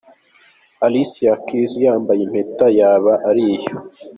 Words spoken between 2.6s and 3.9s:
yaba ari iyo.